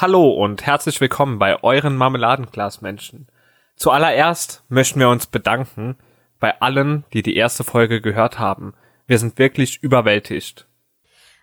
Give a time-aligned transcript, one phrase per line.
[0.00, 3.26] Hallo und herzlich willkommen bei euren Marmeladenglasmenschen.
[3.74, 5.96] Zuallererst möchten wir uns bedanken
[6.38, 8.74] bei allen, die die erste Folge gehört haben.
[9.08, 10.68] Wir sind wirklich überwältigt.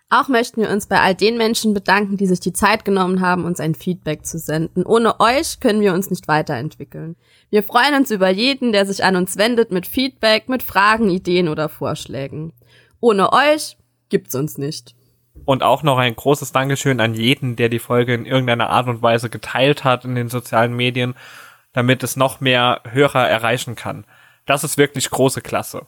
[0.08, 3.44] Auch möchten wir uns bei all den Menschen bedanken, die sich die Zeit genommen haben,
[3.44, 4.86] uns ein Feedback zu senden.
[4.86, 7.16] Ohne euch können wir uns nicht weiterentwickeln.
[7.50, 11.48] Wir freuen uns über jeden, der sich an uns wendet mit Feedback, mit Fragen, Ideen
[11.48, 12.54] oder Vorschlägen.
[13.00, 13.76] Ohne euch
[14.08, 14.94] gibt's uns nicht.
[15.44, 19.02] Und auch noch ein großes Dankeschön an jeden, der die Folge in irgendeiner Art und
[19.02, 21.14] Weise geteilt hat in den sozialen Medien,
[21.72, 24.04] damit es noch mehr Hörer erreichen kann.
[24.46, 25.86] Das ist wirklich große Klasse.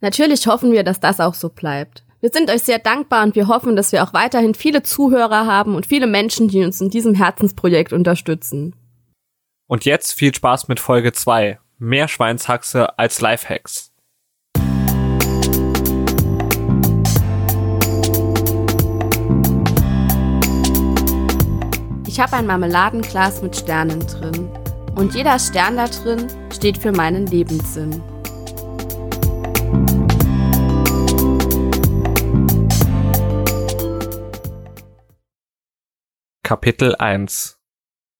[0.00, 2.04] Natürlich hoffen wir, dass das auch so bleibt.
[2.20, 5.74] Wir sind euch sehr dankbar und wir hoffen, dass wir auch weiterhin viele Zuhörer haben
[5.74, 8.74] und viele Menschen, die uns in diesem Herzensprojekt unterstützen.
[9.66, 11.58] Und jetzt viel Spaß mit Folge 2.
[11.78, 13.93] Mehr Schweinshaxe als Lifehacks.
[22.14, 24.48] Ich habe ein Marmeladenglas mit Sternen drin.
[24.94, 28.00] Und jeder Stern da drin steht für meinen Lebenssinn.
[36.44, 37.58] Kapitel 1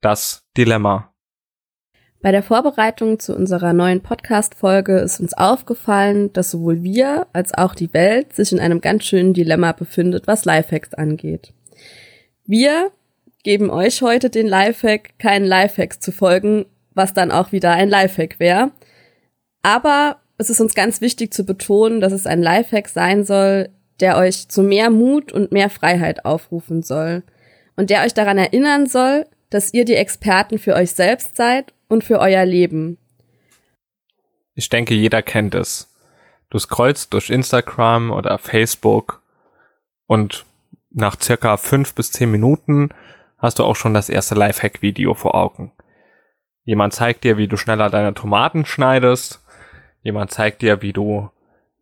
[0.01, 1.15] Das Dilemma
[2.21, 7.77] Bei der Vorbereitung zu unserer neuen Podcast-Folge ist uns aufgefallen, dass sowohl wir als auch
[7.77, 11.55] die Welt sich in einem ganz schönen Dilemma befindet, was Lifehacks angeht.
[12.45, 12.91] Wir
[13.45, 18.41] geben euch heute den Lifehack, keinen Lifehacks zu folgen, was dann auch wieder ein Lifehack
[18.41, 18.73] wäre.
[19.63, 23.69] Aber es ist uns ganz wichtig zu betonen, dass es ein Lifehack sein soll,
[24.01, 27.23] der euch zu mehr Mut und mehr Freiheit aufrufen soll
[27.77, 32.03] und der euch daran erinnern soll, dass ihr die Experten für euch selbst seid und
[32.03, 32.99] für euer Leben.
[34.55, 35.95] Ich denke, jeder kennt es.
[36.51, 39.23] Du scrollst durch Instagram oder Facebook
[40.07, 40.45] und
[40.91, 42.91] nach circa fünf bis zehn Minuten
[43.45, 45.73] hast du auch schon das erste Lifehack-Video vor Augen.
[46.65, 49.45] Jemand zeigt dir, wie du schneller deine Tomaten schneidest.
[50.03, 51.29] Jemand zeigt dir, wie du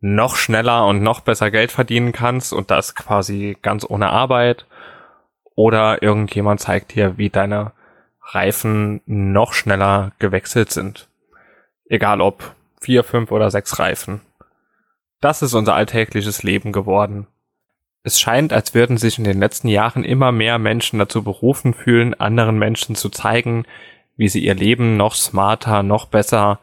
[0.01, 4.65] noch schneller und noch besser Geld verdienen kannst und das quasi ganz ohne Arbeit
[5.55, 7.71] oder irgendjemand zeigt dir, wie deine
[8.21, 11.07] Reifen noch schneller gewechselt sind.
[11.85, 14.19] Egal ob vier, fünf oder sechs Reifen.
[15.21, 17.27] Das ist unser alltägliches Leben geworden.
[18.05, 22.13] Es scheint, als würden sich in den letzten Jahren immer mehr Menschen dazu berufen fühlen,
[22.13, 23.65] anderen Menschen zu zeigen,
[24.17, 26.59] wie sie ihr Leben noch smarter, noch besser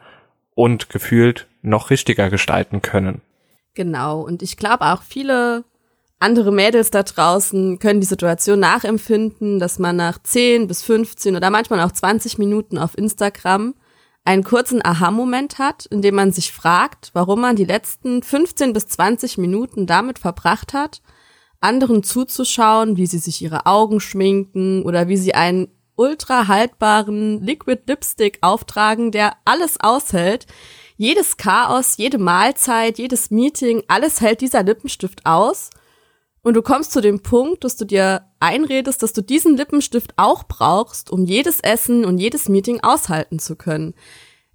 [0.53, 3.21] und gefühlt noch richtiger gestalten können.
[3.73, 5.63] Genau, und ich glaube auch viele
[6.19, 11.49] andere Mädels da draußen können die Situation nachempfinden, dass man nach 10 bis 15 oder
[11.49, 13.73] manchmal auch 20 Minuten auf Instagram
[14.23, 18.87] einen kurzen Aha-Moment hat, in dem man sich fragt, warum man die letzten 15 bis
[18.89, 21.01] 20 Minuten damit verbracht hat,
[21.61, 27.83] anderen zuzuschauen, wie sie sich ihre Augen schminken oder wie sie einen ultra haltbaren Liquid
[27.87, 30.47] Lipstick auftragen, der alles aushält.
[30.97, 35.69] Jedes Chaos, jede Mahlzeit, jedes Meeting, alles hält dieser Lippenstift aus.
[36.43, 40.43] Und du kommst zu dem Punkt, dass du dir einredest, dass du diesen Lippenstift auch
[40.43, 43.93] brauchst, um jedes Essen und jedes Meeting aushalten zu können.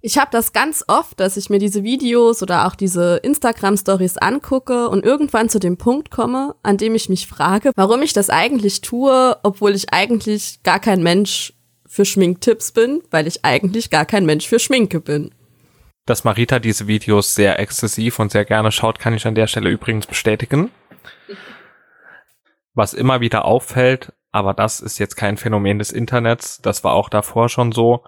[0.07, 4.87] Ich habe das ganz oft, dass ich mir diese Videos oder auch diese Instagram-Stories angucke
[4.87, 8.79] und irgendwann zu dem Punkt komme, an dem ich mich frage, warum ich das eigentlich
[8.79, 11.51] tue, obwohl ich eigentlich gar kein Mensch
[11.85, 15.35] für Schminktipps bin, weil ich eigentlich gar kein Mensch für Schminke bin.
[16.05, 19.69] Dass Marita diese Videos sehr exzessiv und sehr gerne schaut, kann ich an der Stelle
[19.69, 20.71] übrigens bestätigen
[22.77, 27.09] was immer wieder auffällt, aber das ist jetzt kein Phänomen des Internets, das war auch
[27.09, 28.03] davor schon so.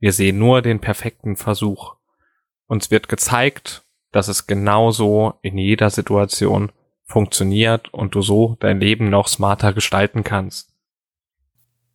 [0.00, 1.94] Wir sehen nur den perfekten Versuch.
[2.66, 6.72] Uns wird gezeigt, dass es genauso in jeder Situation
[7.04, 10.70] funktioniert und du so dein Leben noch smarter gestalten kannst.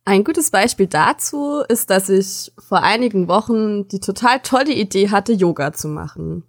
[0.04, 5.32] Ein gutes Beispiel dazu ist, dass ich vor einigen Wochen die total tolle Idee hatte,
[5.32, 6.44] Yoga zu machen.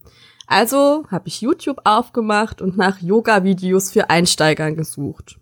[0.45, 5.39] Also habe ich YouTube aufgemacht und nach Yoga-Videos für Einsteiger gesucht.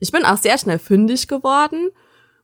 [0.00, 1.90] Ich bin auch sehr schnell fündig geworden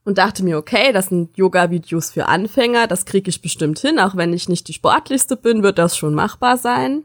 [0.09, 4.17] und dachte mir, okay, das sind Yoga-Videos für Anfänger, das kriege ich bestimmt hin, auch
[4.17, 7.05] wenn ich nicht die sportlichste bin, wird das schon machbar sein.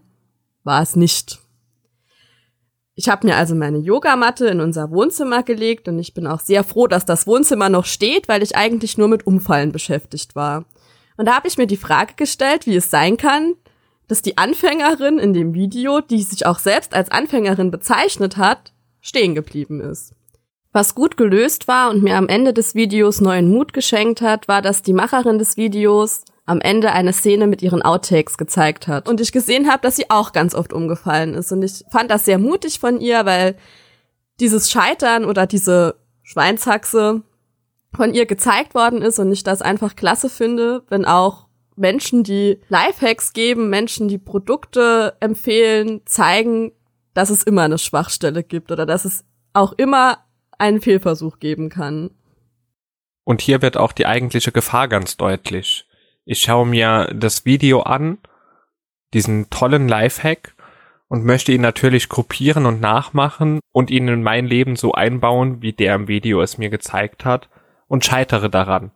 [0.64, 1.40] War es nicht.
[2.96, 6.64] Ich habe mir also meine Yogamatte in unser Wohnzimmer gelegt und ich bin auch sehr
[6.64, 10.64] froh, dass das Wohnzimmer noch steht, weil ich eigentlich nur mit Umfallen beschäftigt war.
[11.18, 13.56] Und da habe ich mir die Frage gestellt, wie es sein kann,
[14.08, 19.36] dass die Anfängerin in dem Video, die sich auch selbst als Anfängerin bezeichnet hat, stehen
[19.36, 20.14] geblieben ist.
[20.74, 24.64] Was gut gelöst war und mir am Ende des Videos neuen Mut geschenkt hat, war,
[24.64, 29.08] dass die Macherin des Videos am Ende eine Szene mit ihren Outtakes gezeigt hat.
[29.08, 31.52] Und ich gesehen habe, dass sie auch ganz oft umgefallen ist.
[31.52, 33.56] Und ich fand das sehr mutig von ihr, weil
[34.40, 37.22] dieses Scheitern oder diese Schweinshaxe
[37.96, 42.60] von ihr gezeigt worden ist und ich das einfach klasse finde, wenn auch Menschen, die
[42.70, 46.72] Lifehacks geben, Menschen, die Produkte empfehlen, zeigen,
[47.14, 49.24] dass es immer eine Schwachstelle gibt oder dass es
[49.54, 50.23] auch immer
[50.58, 52.12] einen Fehlversuch geben kann.
[53.24, 55.86] Und hier wird auch die eigentliche Gefahr ganz deutlich.
[56.26, 58.18] Ich schaue mir das Video an,
[59.14, 60.56] diesen tollen Lifehack,
[61.14, 65.72] und möchte ihn natürlich kopieren und nachmachen und ihn in mein Leben so einbauen, wie
[65.72, 67.50] der im Video es mir gezeigt hat,
[67.88, 68.92] und scheitere daran.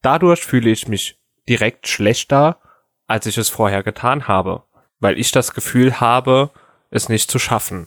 [0.00, 2.58] Dadurch fühle ich mich direkt schlechter,
[3.06, 4.62] als ich es vorher getan habe,
[4.98, 6.50] weil ich das Gefühl habe,
[6.90, 7.86] es nicht zu schaffen.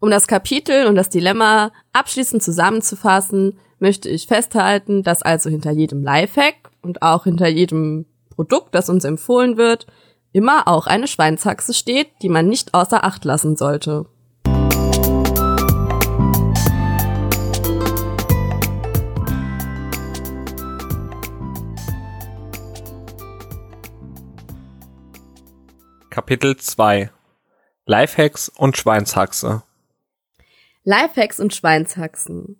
[0.00, 6.02] Um das Kapitel und das Dilemma abschließend zusammenzufassen, möchte ich festhalten, dass also hinter jedem
[6.02, 9.86] Lifehack und auch hinter jedem Produkt, das uns empfohlen wird,
[10.32, 14.06] immer auch eine Schweinshaxe steht, die man nicht außer Acht lassen sollte.
[26.10, 27.10] Kapitel 2
[27.86, 29.62] Lifehacks und Schweinshaxe
[30.84, 32.56] Lifehacks und Schweinshaxen.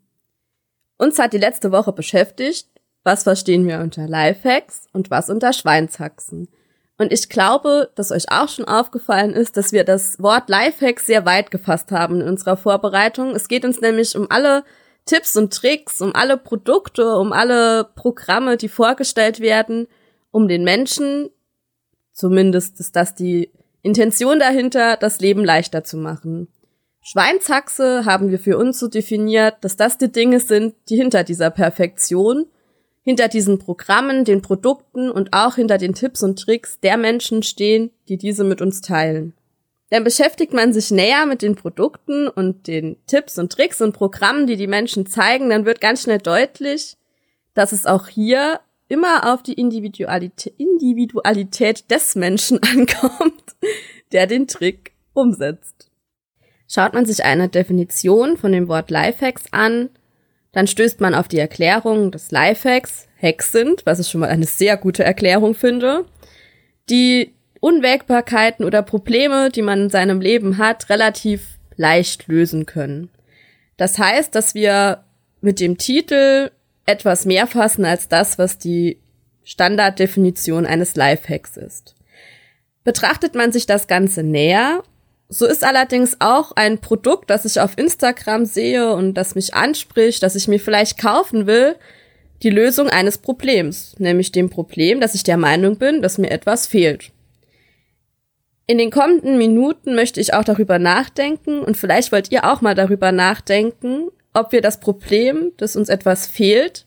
[0.96, 2.68] Uns hat die letzte Woche beschäftigt,
[3.02, 6.48] was verstehen wir unter Lifehacks und was unter Schweinshaxen.
[6.96, 11.26] Und ich glaube, dass euch auch schon aufgefallen ist, dass wir das Wort Lifehack sehr
[11.26, 13.34] weit gefasst haben in unserer Vorbereitung.
[13.34, 14.64] Es geht uns nämlich um alle
[15.04, 19.86] Tipps und Tricks, um alle Produkte, um alle Programme, die vorgestellt werden,
[20.30, 21.30] um den Menschen,
[22.12, 23.50] zumindest ist das die
[23.82, 26.48] Intention dahinter, das Leben leichter zu machen.
[27.04, 31.50] Schweinshaxe haben wir für uns so definiert, dass das die Dinge sind, die hinter dieser
[31.50, 32.46] Perfektion
[33.04, 37.90] hinter diesen Programmen, den Produkten und auch hinter den Tipps und Tricks der Menschen stehen,
[38.08, 39.34] die diese mit uns teilen.
[39.90, 44.46] Dann beschäftigt man sich näher mit den Produkten und den Tipps und Tricks und Programmen,
[44.46, 46.96] die die Menschen zeigen, dann wird ganz schnell deutlich,
[47.52, 53.54] dass es auch hier immer auf die Individualität, Individualität des Menschen ankommt,
[54.12, 55.90] der den Trick umsetzt.
[56.74, 59.90] Schaut man sich eine Definition von dem Wort Lifehacks an,
[60.50, 64.46] dann stößt man auf die Erklärung des Lifehacks, Hacks sind, was ich schon mal eine
[64.46, 66.04] sehr gute Erklärung finde,
[66.90, 73.08] die Unwägbarkeiten oder Probleme, die man in seinem Leben hat, relativ leicht lösen können.
[73.76, 75.04] Das heißt, dass wir
[75.40, 76.50] mit dem Titel
[76.86, 78.98] etwas mehr fassen als das, was die
[79.44, 81.94] Standarddefinition eines Lifehacks ist.
[82.82, 84.82] Betrachtet man sich das Ganze näher,
[85.28, 90.22] so ist allerdings auch ein Produkt, das ich auf Instagram sehe und das mich anspricht,
[90.22, 91.76] das ich mir vielleicht kaufen will,
[92.42, 96.66] die Lösung eines Problems, nämlich dem Problem, dass ich der Meinung bin, dass mir etwas
[96.66, 97.10] fehlt.
[98.66, 102.74] In den kommenden Minuten möchte ich auch darüber nachdenken und vielleicht wollt ihr auch mal
[102.74, 106.86] darüber nachdenken, ob wir das Problem, dass uns etwas fehlt,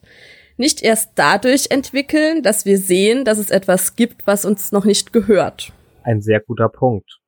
[0.57, 5.13] nicht erst dadurch entwickeln, dass wir sehen, dass es etwas gibt, was uns noch nicht
[5.13, 5.71] gehört.
[6.03, 7.19] Ein sehr guter Punkt.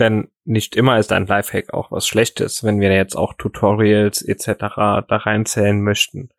[0.00, 4.46] Denn nicht immer ist ein Lifehack auch was Schlechtes, wenn wir jetzt auch Tutorials etc.
[4.46, 6.30] da reinzählen möchten.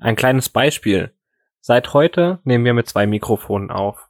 [0.00, 1.12] Ein kleines Beispiel.
[1.60, 4.08] Seit heute nehmen wir mit zwei Mikrofonen auf.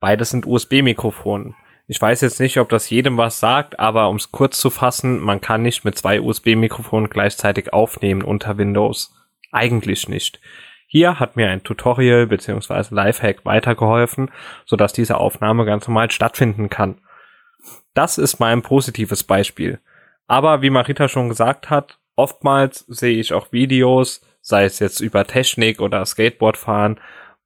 [0.00, 1.54] Beides sind USB-Mikrofonen.
[1.86, 5.20] Ich weiß jetzt nicht, ob das jedem was sagt, aber um es kurz zu fassen,
[5.20, 9.14] man kann nicht mit zwei USB-Mikrofonen gleichzeitig aufnehmen unter Windows.
[9.50, 10.40] Eigentlich nicht.
[10.86, 12.94] Hier hat mir ein Tutorial bzw.
[12.94, 14.30] Lifehack weitergeholfen,
[14.64, 16.98] sodass diese Aufnahme ganz normal stattfinden kann.
[17.94, 19.80] Das ist mal ein positives Beispiel.
[20.26, 25.26] Aber wie Marita schon gesagt hat, oftmals sehe ich auch Videos, sei es jetzt über
[25.26, 27.00] Technik oder Skateboardfahren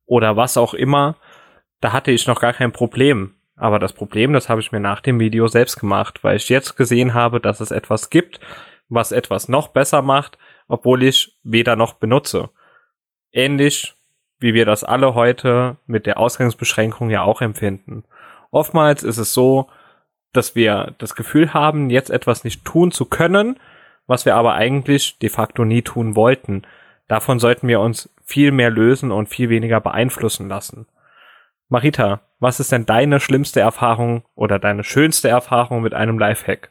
[0.07, 1.17] oder was auch immer.
[1.81, 3.35] Da hatte ich noch gar kein Problem.
[3.57, 6.77] Aber das Problem, das habe ich mir nach dem Video selbst gemacht, weil ich jetzt
[6.77, 8.39] gesehen habe, dass es etwas gibt,
[8.89, 10.37] was etwas noch besser macht,
[10.69, 12.51] obwohl ich weder noch benutze.
[13.33, 13.95] Ähnlich
[14.39, 18.05] wie wir das alle heute mit der Ausgangsbeschränkung ja auch empfinden.
[18.51, 19.69] Oftmals ist es so,
[20.37, 23.59] dass wir das Gefühl haben, jetzt etwas nicht tun zu können,
[24.07, 26.63] was wir aber eigentlich de facto nie tun wollten.
[27.09, 30.87] Davon sollten wir uns viel mehr lösen und viel weniger beeinflussen lassen.
[31.69, 36.71] Marita, was ist denn deine schlimmste Erfahrung oder deine schönste Erfahrung mit einem Lifehack?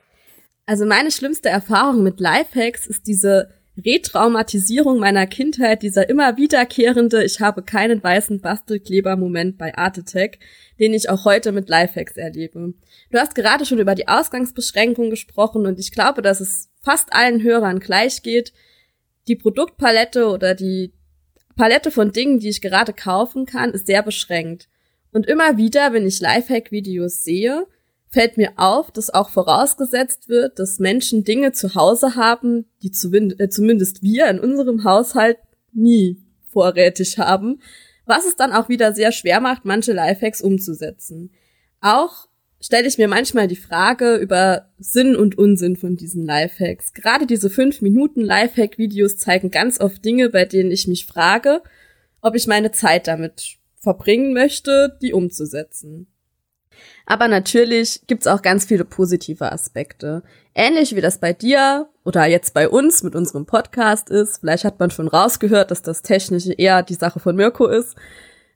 [0.66, 3.50] Also meine schlimmste Erfahrung mit Lifehacks ist diese
[3.84, 9.98] Retraumatisierung meiner Kindheit, dieser immer wiederkehrende Ich habe keinen weißen Bastelkleber-Moment bei Art
[10.79, 12.74] den ich auch heute mit Lifehacks erlebe.
[13.12, 17.41] Du hast gerade schon über die Ausgangsbeschränkung gesprochen und ich glaube, dass es fast allen
[17.41, 18.53] Hörern gleich geht.
[19.27, 20.94] Die Produktpalette oder die
[21.55, 24.67] Palette von Dingen, die ich gerade kaufen kann, ist sehr beschränkt.
[25.12, 27.65] Und immer wieder, wenn ich Lifehack-Videos sehe,
[28.10, 33.50] fällt mir auf, dass auch vorausgesetzt wird, dass Menschen Dinge zu Hause haben, die äh,
[33.50, 35.38] zumindest wir in unserem Haushalt
[35.74, 37.62] nie vorrätig haben,
[38.06, 41.32] was es dann auch wieder sehr schwer macht, manche Lifehacks umzusetzen.
[41.82, 42.28] Auch
[42.60, 46.94] stelle ich mir manchmal die Frage über Sinn und Unsinn von diesen Lifehacks.
[46.94, 51.62] Gerade diese 5 Minuten Lifehack-Videos zeigen ganz oft Dinge, bei denen ich mich frage,
[52.22, 56.08] ob ich meine Zeit damit verbringen möchte, die umzusetzen.
[57.06, 60.24] Aber natürlich gibt's auch ganz viele positive Aspekte.
[60.56, 64.80] Ähnlich wie das bei dir oder jetzt bei uns mit unserem Podcast ist, vielleicht hat
[64.80, 67.96] man schon rausgehört, dass das Technische eher die Sache von Mirko ist,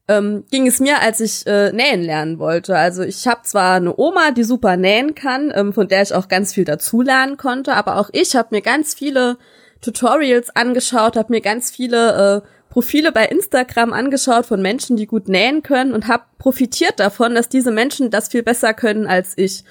[0.07, 2.75] ähm, ging es mir, als ich äh, nähen lernen wollte.
[2.75, 6.27] Also ich habe zwar eine Oma, die super nähen kann, ähm, von der ich auch
[6.27, 9.37] ganz viel dazulernen konnte, aber auch ich habe mir ganz viele
[9.81, 15.27] Tutorials angeschaut, habe mir ganz viele äh, Profile bei Instagram angeschaut von Menschen, die gut
[15.27, 19.63] nähen können und habe profitiert davon, dass diese Menschen das viel besser können als ich.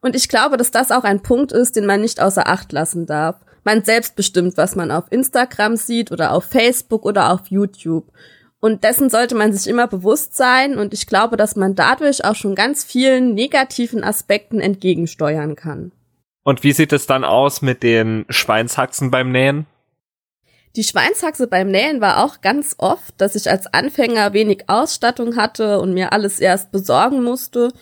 [0.00, 3.06] Und ich glaube, dass das auch ein Punkt ist, den man nicht außer Acht lassen
[3.06, 3.36] darf.
[3.64, 8.06] Man selbst bestimmt, was man auf Instagram sieht oder auf Facebook oder auf YouTube.
[8.60, 10.78] Und dessen sollte man sich immer bewusst sein.
[10.78, 15.92] Und ich glaube, dass man dadurch auch schon ganz vielen negativen Aspekten entgegensteuern kann.
[16.42, 19.66] Und wie sieht es dann aus mit den Schweinshaxen beim Nähen?
[20.76, 25.80] Die Schweinshaxe beim Nähen war auch ganz oft, dass ich als Anfänger wenig Ausstattung hatte
[25.80, 27.72] und mir alles erst besorgen musste.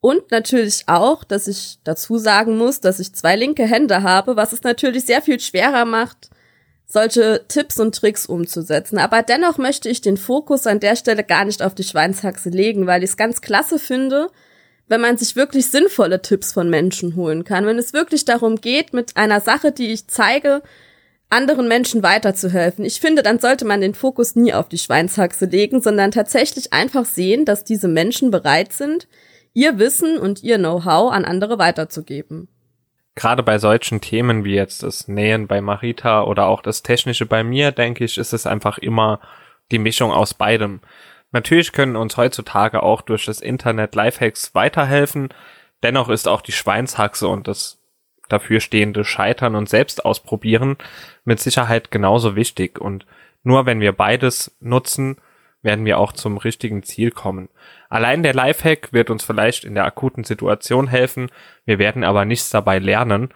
[0.00, 4.52] Und natürlich auch, dass ich dazu sagen muss, dass ich zwei linke Hände habe, was
[4.52, 6.30] es natürlich sehr viel schwerer macht,
[6.86, 8.98] solche Tipps und Tricks umzusetzen.
[8.98, 12.86] Aber dennoch möchte ich den Fokus an der Stelle gar nicht auf die Schweinshaxe legen,
[12.86, 14.30] weil ich es ganz klasse finde,
[14.88, 17.66] wenn man sich wirklich sinnvolle Tipps von Menschen holen kann.
[17.66, 20.62] Wenn es wirklich darum geht, mit einer Sache, die ich zeige,
[21.28, 22.84] anderen Menschen weiterzuhelfen.
[22.84, 27.04] Ich finde, dann sollte man den Fokus nie auf die Schweinshaxe legen, sondern tatsächlich einfach
[27.04, 29.08] sehen, dass diese Menschen bereit sind,
[29.52, 32.48] ihr Wissen und ihr Know-how an andere weiterzugeben.
[33.16, 37.42] Gerade bei solchen Themen wie jetzt das Nähen bei Marita oder auch das Technische bei
[37.42, 39.20] mir, denke ich, ist es einfach immer
[39.72, 40.80] die Mischung aus beidem.
[41.36, 45.28] Natürlich können uns heutzutage auch durch das Internet Lifehacks weiterhelfen.
[45.82, 47.78] Dennoch ist auch die Schweinshaxe und das
[48.30, 50.78] dafür stehende Scheitern und selbst ausprobieren
[51.26, 52.80] mit Sicherheit genauso wichtig.
[52.80, 53.04] Und
[53.42, 55.18] nur wenn wir beides nutzen,
[55.60, 57.50] werden wir auch zum richtigen Ziel kommen.
[57.90, 61.30] Allein der Lifehack wird uns vielleicht in der akuten Situation helfen,
[61.66, 63.28] wir werden aber nichts dabei lernen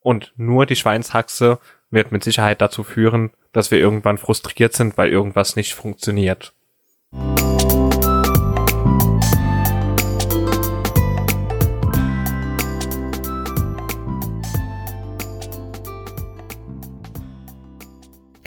[0.00, 5.08] und nur die Schweinshaxe wird mit Sicherheit dazu führen, dass wir irgendwann frustriert sind, weil
[5.08, 6.52] irgendwas nicht funktioniert.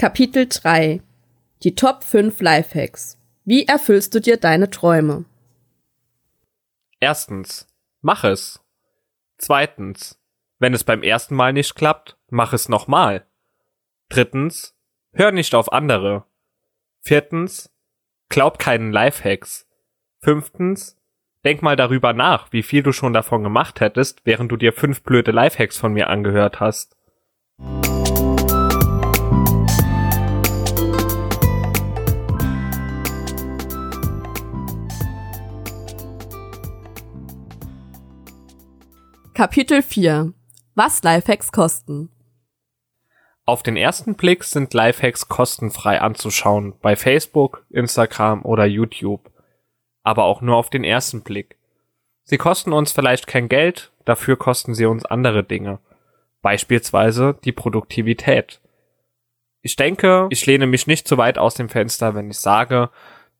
[0.01, 1.00] Kapitel 3
[1.62, 3.20] Die Top 5 Lifehacks.
[3.46, 5.25] Wie erfüllst du dir deine Träume?
[7.00, 7.68] Erstens,
[8.01, 8.60] mach es.
[9.38, 10.20] Zweitens,
[10.58, 13.27] wenn es beim ersten Mal nicht klappt, mach es nochmal.
[14.10, 14.75] Drittens,
[15.13, 16.25] hör nicht auf andere.
[17.01, 17.72] Viertens,
[18.32, 19.68] glaub keinen Lifehacks.
[20.24, 20.98] Fünftens,
[21.44, 25.04] denk mal darüber nach, wie viel du schon davon gemacht hättest, während du dir fünf
[25.04, 26.96] blöde Lifehacks von mir angehört hast.
[39.34, 40.34] Kapitel 4
[40.76, 42.11] Was Lifehacks kosten
[43.51, 49.29] Auf den ersten Blick sind Lifehacks kostenfrei anzuschauen bei Facebook, Instagram oder YouTube.
[50.03, 51.58] Aber auch nur auf den ersten Blick.
[52.24, 55.79] Sie kosten uns vielleicht kein Geld, dafür kosten sie uns andere Dinge.
[56.41, 58.62] Beispielsweise die Produktivität.
[59.62, 62.89] Ich denke, ich lehne mich nicht zu weit aus dem Fenster, wenn ich sage,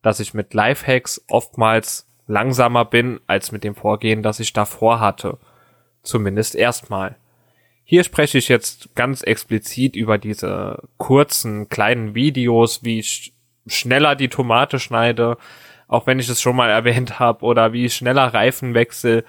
[0.02, 5.38] dass ich mit Lifehacks oftmals langsamer bin als mit dem Vorgehen, das ich davor hatte–
[6.02, 7.16] Zumindest erstmal.
[7.84, 13.34] Hier spreche ich jetzt ganz explizit über diese kurzen, kleinen Videos, wie ich
[13.66, 15.36] schneller die Tomate schneide,
[15.88, 19.24] auch wenn ich es schon mal erwähnt habe, oder wie ich schneller Reifen wechsle.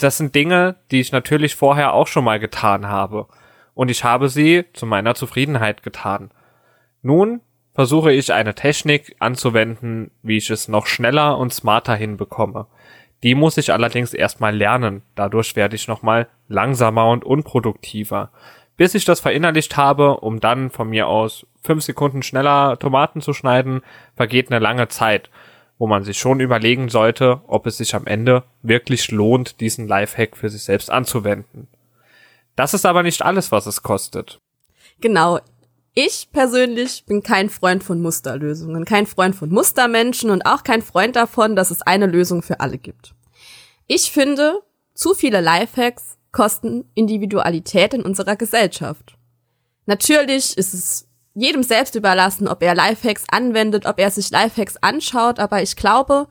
[0.00, 3.26] Das sind Dinge, die ich natürlich vorher auch schon mal getan habe.
[3.74, 6.30] Und ich habe sie zu meiner Zufriedenheit getan.
[7.00, 7.40] Nun
[7.74, 12.66] versuche ich eine Technik anzuwenden, wie ich es noch schneller und smarter hinbekomme.
[13.22, 15.02] Die muss ich allerdings erstmal lernen.
[15.14, 18.30] Dadurch werde ich nochmal langsamer und unproduktiver.
[18.76, 23.32] Bis ich das verinnerlicht habe, um dann von mir aus fünf Sekunden schneller Tomaten zu
[23.32, 23.82] schneiden,
[24.14, 25.30] vergeht eine lange Zeit,
[25.78, 30.36] wo man sich schon überlegen sollte, ob es sich am Ende wirklich lohnt, diesen Lifehack
[30.36, 31.66] für sich selbst anzuwenden.
[32.54, 34.38] Das ist aber nicht alles, was es kostet.
[35.00, 35.40] Genau.
[36.00, 41.16] Ich persönlich bin kein Freund von Musterlösungen, kein Freund von Mustermenschen und auch kein Freund
[41.16, 43.16] davon, dass es eine Lösung für alle gibt.
[43.88, 44.62] Ich finde,
[44.94, 49.16] zu viele Lifehacks kosten Individualität in unserer Gesellschaft.
[49.86, 55.40] Natürlich ist es jedem selbst überlassen, ob er Lifehacks anwendet, ob er sich Lifehacks anschaut,
[55.40, 56.28] aber ich glaube,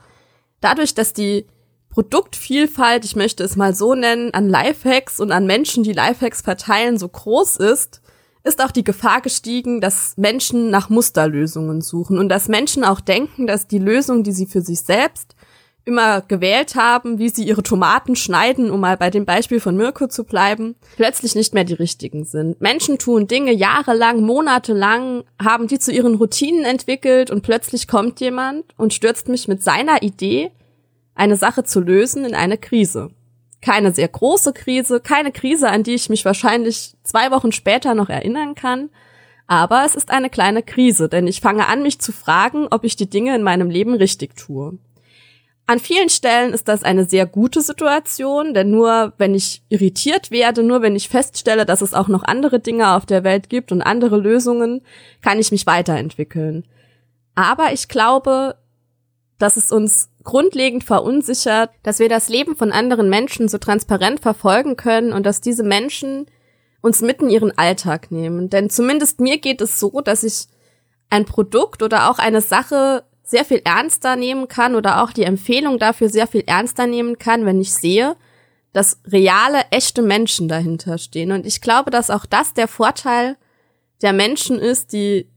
[0.61, 1.45] dadurch, dass die
[1.89, 6.97] Produktvielfalt, ich möchte es mal so nennen, an Lifehacks und an Menschen, die Lifehacks verteilen,
[6.97, 7.99] so groß ist,
[8.47, 13.45] ist auch die Gefahr gestiegen, dass Menschen nach Musterlösungen suchen und dass Menschen auch denken,
[13.47, 15.35] dass die Lösung, die sie für sich selbst
[15.87, 20.07] immer gewählt haben, wie sie ihre Tomaten schneiden, um mal bei dem Beispiel von Mirko
[20.07, 22.59] zu bleiben, plötzlich nicht mehr die richtigen sind.
[22.59, 28.65] Menschen tun Dinge jahrelang, monatelang, haben die zu ihren Routinen entwickelt und plötzlich kommt jemand
[28.75, 30.51] und stürzt mich mit seiner Idee,
[31.15, 33.09] eine Sache zu lösen, in eine Krise.
[33.61, 38.09] Keine sehr große Krise, keine Krise, an die ich mich wahrscheinlich zwei Wochen später noch
[38.09, 38.89] erinnern kann,
[39.47, 42.97] aber es ist eine kleine Krise, denn ich fange an, mich zu fragen, ob ich
[42.97, 44.77] die Dinge in meinem Leben richtig tue.
[45.69, 50.63] An vielen Stellen ist das eine sehr gute Situation, denn nur wenn ich irritiert werde,
[50.63, 53.81] nur wenn ich feststelle, dass es auch noch andere Dinge auf der Welt gibt und
[53.81, 54.81] andere Lösungen,
[55.21, 56.65] kann ich mich weiterentwickeln.
[57.35, 58.55] Aber ich glaube,
[59.39, 64.75] dass es uns grundlegend verunsichert, dass wir das Leben von anderen Menschen so transparent verfolgen
[64.75, 66.25] können und dass diese Menschen
[66.81, 68.49] uns mitten ihren Alltag nehmen.
[68.49, 70.47] Denn zumindest mir geht es so, dass ich
[71.09, 75.79] ein Produkt oder auch eine Sache sehr viel ernster nehmen kann oder auch die Empfehlung
[75.79, 78.17] dafür sehr viel ernster nehmen kann, wenn ich sehe,
[78.73, 81.31] dass reale, echte Menschen dahinter stehen.
[81.31, 83.37] Und ich glaube, dass auch das der Vorteil
[84.01, 85.29] der Menschen ist, die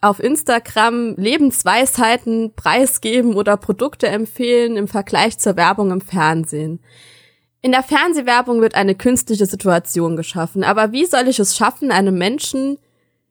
[0.00, 6.80] auf Instagram Lebensweisheiten preisgeben oder Produkte empfehlen im Vergleich zur Werbung im Fernsehen.
[7.60, 12.16] In der Fernsehwerbung wird eine künstliche Situation geschaffen, aber wie soll ich es schaffen, einem
[12.16, 12.78] Menschen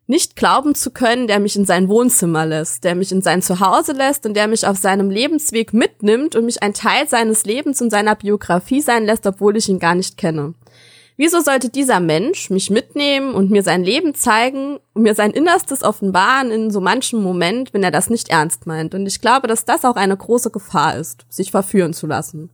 [0.08, 3.92] nicht glauben zu können, der mich in sein Wohnzimmer lässt, der mich in sein Zuhause
[3.92, 7.90] lässt und der mich auf seinem Lebensweg mitnimmt und mich ein Teil seines Lebens und
[7.90, 10.54] seiner Biografie sein lässt, obwohl ich ihn gar nicht kenne.
[11.20, 15.84] Wieso sollte dieser Mensch mich mitnehmen und mir sein Leben zeigen und mir sein Innerstes
[15.84, 18.94] offenbaren in so manchem Moment, wenn er das nicht ernst meint?
[18.94, 22.52] Und ich glaube, dass das auch eine große Gefahr ist, sich verführen zu lassen.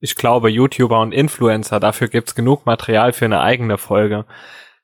[0.00, 4.26] Ich glaube, YouTuber und Influencer, dafür gibt's genug Material für eine eigene Folge.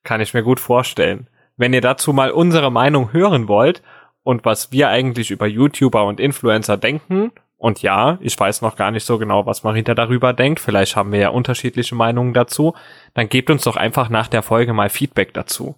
[0.02, 1.28] Kann ich mir gut vorstellen.
[1.58, 3.82] Wenn ihr dazu mal unsere Meinung hören wollt
[4.22, 8.90] und was wir eigentlich über YouTuber und Influencer denken, und ja, ich weiß noch gar
[8.90, 12.74] nicht so genau, was Marita darüber denkt, vielleicht haben wir ja unterschiedliche Meinungen dazu,
[13.14, 15.74] dann gebt uns doch einfach nach der Folge mal Feedback dazu.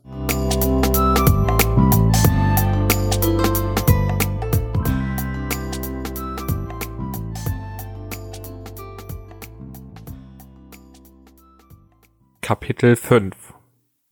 [12.40, 13.34] Kapitel 5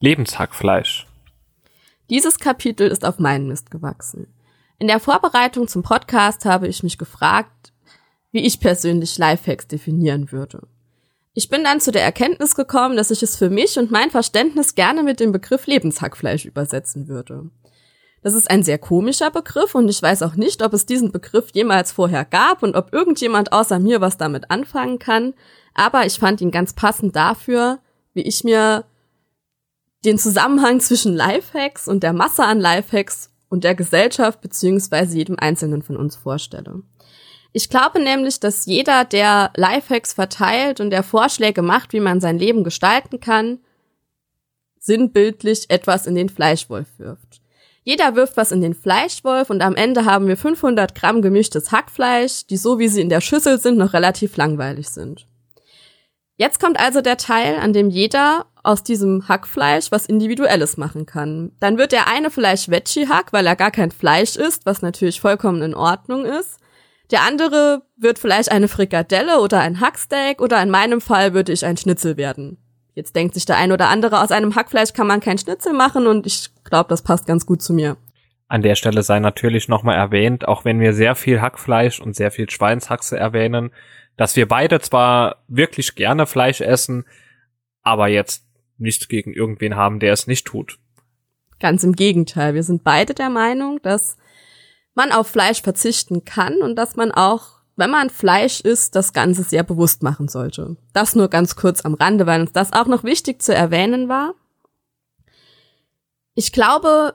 [0.00, 1.06] Lebenshackfleisch
[2.10, 4.33] dieses Kapitel ist auf meinen Mist gewachsen.
[4.84, 7.72] In der Vorbereitung zum Podcast habe ich mich gefragt,
[8.32, 10.68] wie ich persönlich Lifehacks definieren würde.
[11.32, 14.74] Ich bin dann zu der Erkenntnis gekommen, dass ich es für mich und mein Verständnis
[14.74, 17.48] gerne mit dem Begriff Lebenshackfleisch übersetzen würde.
[18.22, 21.46] Das ist ein sehr komischer Begriff und ich weiß auch nicht, ob es diesen Begriff
[21.54, 25.32] jemals vorher gab und ob irgendjemand außer mir was damit anfangen kann,
[25.72, 27.78] aber ich fand ihn ganz passend dafür,
[28.12, 28.84] wie ich mir
[30.04, 35.82] den Zusammenhang zwischen Lifehacks und der Masse an Lifehacks und der Gesellschaft beziehungsweise jedem Einzelnen
[35.82, 36.82] von uns vorstelle.
[37.52, 42.36] Ich glaube nämlich, dass jeder, der Lifehacks verteilt und der Vorschläge macht, wie man sein
[42.36, 43.60] Leben gestalten kann,
[44.80, 47.40] sinnbildlich etwas in den Fleischwolf wirft.
[47.84, 52.46] Jeder wirft was in den Fleischwolf und am Ende haben wir 500 Gramm gemischtes Hackfleisch,
[52.46, 55.28] die so wie sie in der Schüssel sind noch relativ langweilig sind.
[56.36, 61.52] Jetzt kommt also der Teil, an dem jeder aus diesem Hackfleisch was Individuelles machen kann.
[61.60, 65.62] Dann wird der eine vielleicht Veggie-Hack, weil er gar kein Fleisch ist, was natürlich vollkommen
[65.62, 66.58] in Ordnung ist.
[67.10, 71.64] Der andere wird vielleicht eine Frikadelle oder ein Hacksteak oder in meinem Fall würde ich
[71.64, 72.58] ein Schnitzel werden.
[72.94, 76.06] Jetzt denkt sich der ein oder andere, aus einem Hackfleisch kann man kein Schnitzel machen
[76.06, 77.96] und ich glaube, das passt ganz gut zu mir.
[78.48, 82.30] An der Stelle sei natürlich nochmal erwähnt, auch wenn wir sehr viel Hackfleisch und sehr
[82.30, 83.70] viel Schweinshaxe erwähnen,
[84.16, 87.04] dass wir beide zwar wirklich gerne Fleisch essen,
[87.82, 88.44] aber jetzt
[88.78, 90.78] nichts gegen irgendwen haben, der es nicht tut.
[91.60, 92.54] Ganz im Gegenteil.
[92.54, 94.16] Wir sind beide der Meinung, dass
[94.94, 99.42] man auf Fleisch verzichten kann und dass man auch, wenn man Fleisch isst, das Ganze
[99.42, 100.76] sehr bewusst machen sollte.
[100.92, 104.34] Das nur ganz kurz am Rande, weil uns das auch noch wichtig zu erwähnen war.
[106.34, 107.14] Ich glaube,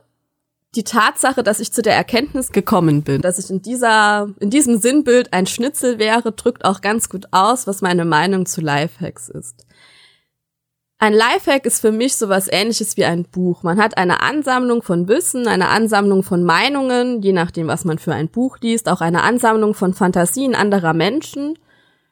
[0.75, 4.77] die Tatsache, dass ich zu der Erkenntnis gekommen bin, dass ich in dieser, in diesem
[4.77, 9.65] Sinnbild ein Schnitzel wäre, drückt auch ganz gut aus, was meine Meinung zu Lifehacks ist.
[11.01, 13.63] Ein Lifehack ist für mich sowas ähnliches wie ein Buch.
[13.63, 18.13] Man hat eine Ansammlung von Wissen, eine Ansammlung von Meinungen, je nachdem, was man für
[18.13, 21.57] ein Buch liest, auch eine Ansammlung von Fantasien anderer Menschen.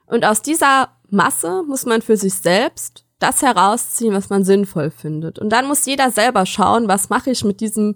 [0.06, 5.38] Und aus dieser Masse muss man für sich selbst das herausziehen, was man sinnvoll findet.
[5.38, 7.96] Und dann muss jeder selber schauen, was mache ich mit diesem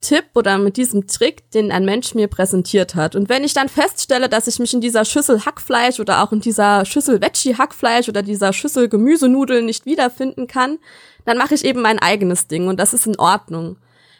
[0.00, 3.14] Tipp oder mit diesem Trick, den ein Mensch mir präsentiert hat.
[3.14, 6.40] Und wenn ich dann feststelle, dass ich mich in dieser Schüssel Hackfleisch oder auch in
[6.40, 10.78] dieser Schüssel Veggie Hackfleisch oder dieser Schüssel Gemüsenudeln nicht wiederfinden kann,
[11.26, 13.76] dann mache ich eben mein eigenes Ding und das ist in Ordnung.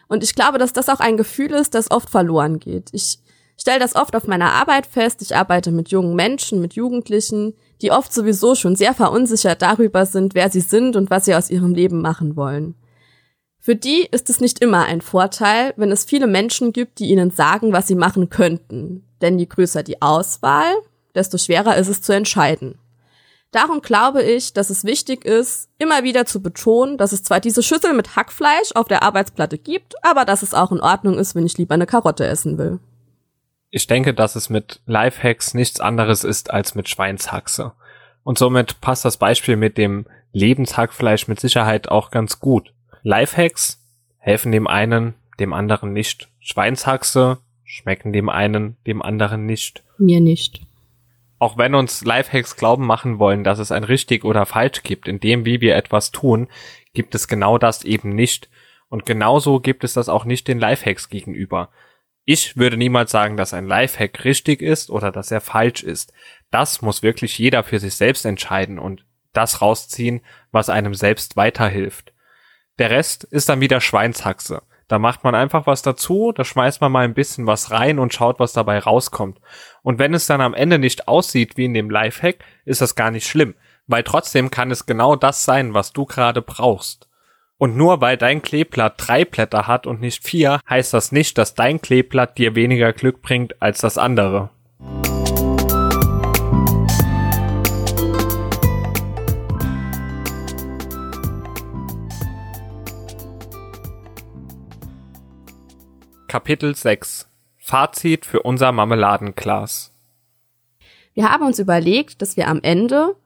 [0.07, 2.91] Und ich glaube, dass das auch ein Gefühl ist, das oft verloren geht.
[2.93, 3.19] Ich
[3.57, 5.23] stelle das oft auf meiner Arbeit fest.
[5.23, 10.35] Ich arbeite mit jungen Menschen, mit Jugendlichen, die oft sowieso schon sehr verunsichert darüber sind,
[10.35, 12.75] wer sie sind und was sie aus ihrem Leben machen wollen.
[13.61, 17.31] Für die ist es nicht immer ein Vorteil, wenn es viele Menschen gibt, die ihnen
[17.31, 19.05] sagen, was sie machen könnten.
[19.21, 20.73] Denn je größer die Auswahl,
[21.15, 22.79] desto schwerer ist es zu entscheiden.
[23.53, 27.63] Darum glaube ich, dass es wichtig ist, immer wieder zu betonen, dass es zwar diese
[27.63, 31.45] Schüssel mit Hackfleisch auf der Arbeitsplatte gibt, aber dass es auch in Ordnung ist, wenn
[31.45, 32.79] ich lieber eine Karotte essen will.
[33.71, 37.73] Ich denke, dass es mit Lifehacks nichts anderes ist als mit Schweinshaxe.
[38.23, 42.73] Und somit passt das Beispiel mit dem Lebenshackfleisch mit Sicherheit auch ganz gut.
[43.03, 43.83] Lifehacks
[44.19, 46.29] helfen dem einen, dem anderen nicht.
[46.41, 49.83] Schweinshaxe schmecken dem einen, dem anderen nicht.
[49.99, 50.61] Mir nicht.
[51.39, 55.21] Auch wenn uns Lifehacks glauben machen wollen, dass es ein richtig oder falsch gibt, in
[55.21, 56.49] dem, wie wir etwas tun,
[56.93, 58.51] gibt es genau das eben nicht.
[58.89, 61.71] Und genauso gibt es das auch nicht den Lifehacks gegenüber.
[62.25, 66.13] Ich würde niemals sagen, dass ein Lifehack richtig ist oder dass er falsch ist.
[66.51, 72.13] Das muss wirklich jeder für sich selbst entscheiden und das rausziehen, was einem selbst weiterhilft.
[72.81, 74.63] Der Rest ist dann wieder Schweinshaxe.
[74.89, 78.15] Da macht man einfach was dazu, da schmeißt man mal ein bisschen was rein und
[78.15, 79.39] schaut, was dabei rauskommt.
[79.83, 83.11] Und wenn es dann am Ende nicht aussieht wie in dem Lifehack, ist das gar
[83.11, 83.55] nicht schlimm,
[83.87, 87.07] weil trotzdem kann es genau das sein, was du gerade brauchst.
[87.59, 91.55] Und nur weil dein Kleeblatt drei Blätter hat und nicht vier, heißt das nicht, dass
[91.55, 94.49] dein Kleeblatt dir weniger Glück bringt als das andere.
[106.31, 109.91] Kapitel 6 Fazit für unser Marmeladenglas.
[111.13, 113.17] Wir haben uns überlegt, dass wir am Ende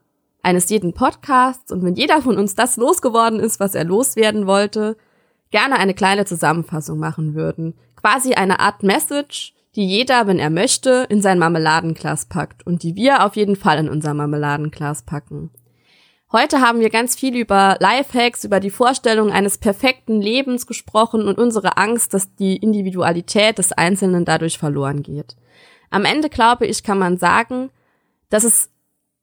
[0.41, 4.97] eines jeden Podcasts und wenn jeder von uns das losgeworden ist, was er loswerden wollte,
[5.51, 7.75] gerne eine kleine Zusammenfassung machen würden.
[7.95, 12.95] Quasi eine Art Message, die jeder, wenn er möchte, in sein Marmeladenglas packt und die
[12.95, 15.51] wir auf jeden Fall in unser Marmeladenglas packen.
[16.31, 21.37] Heute haben wir ganz viel über Lifehacks, über die Vorstellung eines perfekten Lebens gesprochen und
[21.37, 25.35] unsere Angst, dass die Individualität des Einzelnen dadurch verloren geht.
[25.91, 27.69] Am Ende glaube ich, kann man sagen,
[28.29, 28.69] dass es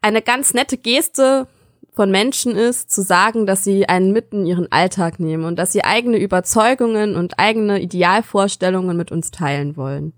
[0.00, 1.48] eine ganz nette Geste
[1.92, 5.72] von Menschen ist, zu sagen, dass sie einen mitten in ihren Alltag nehmen und dass
[5.72, 10.14] sie eigene Überzeugungen und eigene Idealvorstellungen mit uns teilen wollen.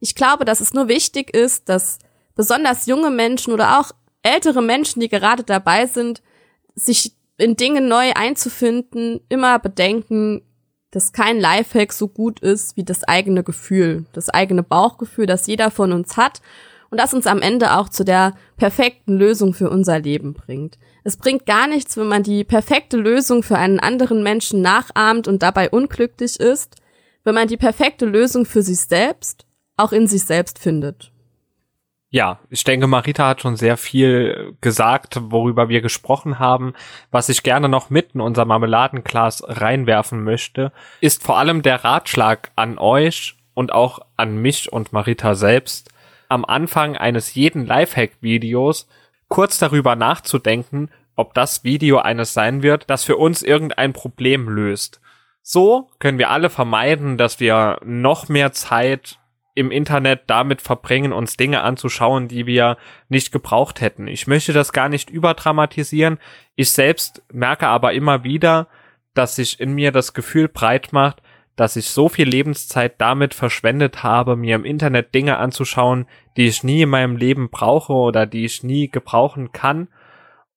[0.00, 1.98] Ich glaube, dass es nur wichtig ist, dass
[2.34, 3.90] besonders junge Menschen oder auch
[4.22, 6.22] ältere Menschen, die gerade dabei sind,
[6.74, 10.42] sich in Dinge neu einzufinden, immer bedenken,
[10.90, 15.70] dass kein Lifehack so gut ist wie das eigene Gefühl, das eigene Bauchgefühl, das jeder
[15.70, 16.40] von uns hat
[16.90, 20.78] und das uns am Ende auch zu der perfekten Lösung für unser Leben bringt.
[21.04, 25.42] Es bringt gar nichts, wenn man die perfekte Lösung für einen anderen Menschen nachahmt und
[25.42, 26.76] dabei unglücklich ist,
[27.24, 31.11] wenn man die perfekte Lösung für sich selbst auch in sich selbst findet.
[32.14, 36.74] Ja, ich denke, Marita hat schon sehr viel gesagt, worüber wir gesprochen haben.
[37.10, 42.50] Was ich gerne noch mit in unser Marmeladenglas reinwerfen möchte, ist vor allem der Ratschlag
[42.54, 45.88] an euch und auch an mich und Marita selbst,
[46.28, 48.88] am Anfang eines jeden Lifehack-Videos
[49.28, 55.00] kurz darüber nachzudenken, ob das Video eines sein wird, das für uns irgendein Problem löst.
[55.40, 59.18] So können wir alle vermeiden, dass wir noch mehr Zeit
[59.54, 64.06] im Internet damit verbringen, uns Dinge anzuschauen, die wir nicht gebraucht hätten.
[64.08, 66.18] Ich möchte das gar nicht überdramatisieren.
[66.54, 68.68] Ich selbst merke aber immer wieder,
[69.14, 71.22] dass sich in mir das Gefühl breit macht,
[71.54, 76.64] dass ich so viel Lebenszeit damit verschwendet habe, mir im Internet Dinge anzuschauen, die ich
[76.64, 79.88] nie in meinem Leben brauche oder die ich nie gebrauchen kann.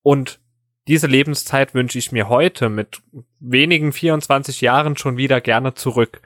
[0.04, 0.40] Und
[0.88, 3.02] diese Lebenszeit wünsche ich mir heute mit
[3.40, 6.22] wenigen 24 Jahren schon wieder gerne zurück.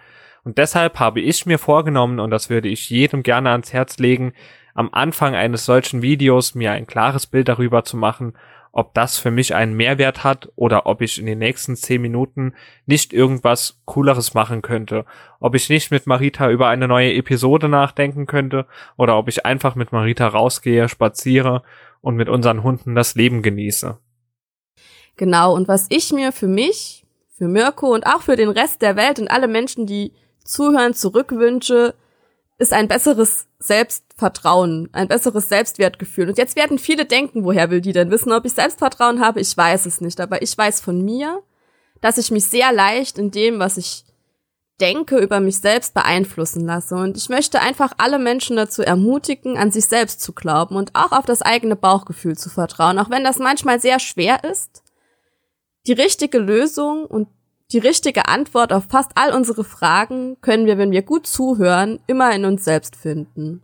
[0.50, 4.34] Und deshalb habe ich mir vorgenommen, und das würde ich jedem gerne ans Herz legen,
[4.74, 8.34] am Anfang eines solchen Videos mir ein klares Bild darüber zu machen,
[8.72, 12.56] ob das für mich einen Mehrwert hat oder ob ich in den nächsten zehn Minuten
[12.88, 15.06] nicht irgendwas Cooleres machen könnte.
[15.40, 18.66] Ob ich nicht mit Marita über eine neue Episode nachdenken könnte
[18.98, 21.62] oder ob ich einfach mit Marita rausgehe, spaziere
[22.02, 24.00] und mit unseren Hunden das Leben genieße.
[25.16, 27.06] Genau, und was ich mir für mich,
[27.38, 30.12] für Mirko und auch für den Rest der Welt und alle Menschen, die
[30.44, 31.96] zuhören, zurückwünsche,
[32.58, 36.30] ist ein besseres Selbstvertrauen, ein besseres Selbstwertgefühl.
[36.30, 39.40] Und jetzt werden viele denken, woher will die denn wissen, ob ich Selbstvertrauen habe?
[39.40, 41.42] Ich weiß es nicht, aber ich weiß von mir,
[42.02, 44.06] dass ich mich sehr leicht in dem, was ich
[44.80, 46.96] denke, über mich selbst beeinflussen lasse.
[46.96, 51.12] Und ich möchte einfach alle Menschen dazu ermutigen, an sich selbst zu glauben und auch
[51.12, 54.84] auf das eigene Bauchgefühl zu vertrauen, auch wenn das manchmal sehr schwer ist.
[55.88, 57.28] Die richtige Lösung und
[57.72, 62.34] die richtige Antwort auf fast all unsere Fragen können wir, wenn wir gut zuhören, immer
[62.34, 63.62] in uns selbst finden.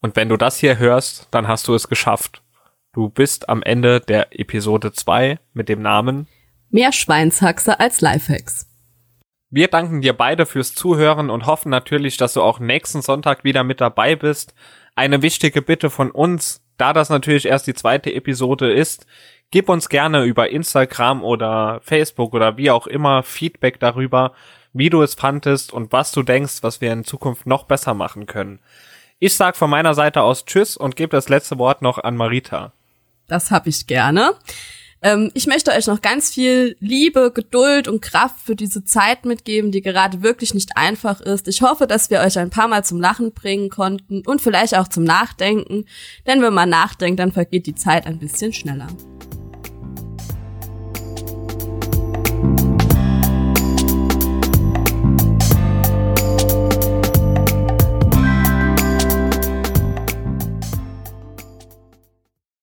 [0.00, 2.42] Und wenn du das hier hörst, dann hast du es geschafft.
[2.92, 6.26] Du bist am Ende der Episode 2 mit dem Namen
[6.72, 8.68] Mehr Schweinshaxe als Lifehacks.
[9.50, 13.64] Wir danken dir beide fürs Zuhören und hoffen natürlich, dass du auch nächsten Sonntag wieder
[13.64, 14.54] mit dabei bist.
[14.94, 19.06] Eine wichtige Bitte von uns, da das natürlich erst die zweite Episode ist,
[19.52, 24.32] Gib uns gerne über Instagram oder Facebook oder wie auch immer Feedback darüber,
[24.72, 28.26] wie du es fandest und was du denkst, was wir in Zukunft noch besser machen
[28.26, 28.60] können.
[29.18, 32.72] Ich sag von meiner Seite aus Tschüss und gebe das letzte Wort noch an Marita.
[33.26, 34.34] Das hab ich gerne.
[35.02, 39.72] Ähm, ich möchte euch noch ganz viel Liebe, Geduld und Kraft für diese Zeit mitgeben,
[39.72, 41.48] die gerade wirklich nicht einfach ist.
[41.48, 44.88] Ich hoffe, dass wir euch ein paar Mal zum Lachen bringen konnten und vielleicht auch
[44.88, 45.86] zum Nachdenken.
[46.26, 48.88] Denn wenn man nachdenkt, dann vergeht die Zeit ein bisschen schneller.